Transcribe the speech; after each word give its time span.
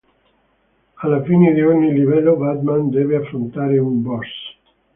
Alla 0.95 1.21
fine 1.21 1.53
di 1.53 1.61
ogni 1.61 1.93
livello 1.93 2.35
Batman 2.35 2.89
deve 2.89 3.17
affrontare 3.17 3.77
un 3.77 4.01
boss. 4.01 4.27